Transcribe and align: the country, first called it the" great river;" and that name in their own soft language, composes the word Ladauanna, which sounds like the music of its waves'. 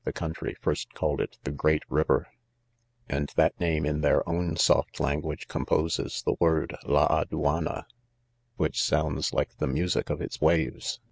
the 0.03 0.11
country, 0.11 0.55
first 0.59 0.91
called 0.95 1.21
it 1.21 1.37
the" 1.43 1.51
great 1.67 1.83
river;" 1.87 2.25
and 3.07 3.31
that 3.35 3.59
name 3.59 3.85
in 3.85 4.01
their 4.01 4.27
own 4.27 4.55
soft 4.55 4.99
language, 4.99 5.47
composes 5.47 6.23
the 6.23 6.35
word 6.39 6.75
Ladauanna, 6.85 7.85
which 8.55 8.81
sounds 8.81 9.31
like 9.31 9.55
the 9.57 9.67
music 9.67 10.09
of 10.09 10.19
its 10.19 10.41
waves'. 10.41 10.99